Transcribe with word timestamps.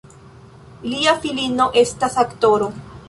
Lia 0.93 1.13
filino 1.25 1.67
estas 1.83 2.19
aktoro. 2.25 2.73